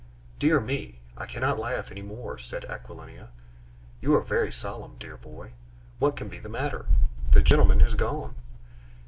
[0.39, 0.99] "Dear me!
[1.15, 3.29] I cannot laugh any more!..." said Aquilina.
[4.01, 5.51] "You are very solemn, dear boy;
[5.99, 6.87] what can be the matter?
[7.33, 8.33] The gentleman has gone."